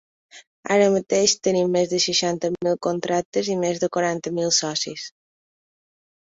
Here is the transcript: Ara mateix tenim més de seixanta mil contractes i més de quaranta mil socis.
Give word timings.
Ara 0.75 0.87
mateix 0.95 1.35
tenim 1.47 1.69
més 1.75 1.91
de 1.91 1.99
seixanta 2.07 2.51
mil 2.55 2.79
contractes 2.87 3.53
i 3.57 3.61
més 3.67 3.85
de 3.87 3.93
quaranta 3.99 4.35
mil 4.41 4.53
socis. 4.65 5.09